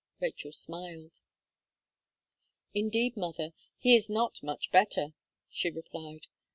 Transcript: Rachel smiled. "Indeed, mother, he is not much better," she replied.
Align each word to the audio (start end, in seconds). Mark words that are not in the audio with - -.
Rachel 0.19 0.51
smiled. 0.51 1.21
"Indeed, 2.73 3.15
mother, 3.15 3.53
he 3.77 3.93
is 3.95 4.09
not 4.09 4.41
much 4.41 4.71
better," 4.71 5.13
she 5.51 5.69
replied. 5.69 6.25